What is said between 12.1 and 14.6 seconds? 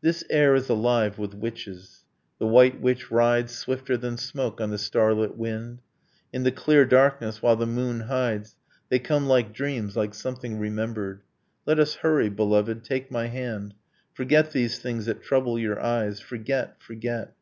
beloved; take my hand, Forget